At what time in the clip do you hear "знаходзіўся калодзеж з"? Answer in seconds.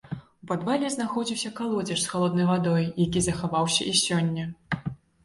0.93-2.07